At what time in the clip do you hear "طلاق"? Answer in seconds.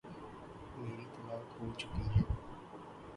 1.13-1.61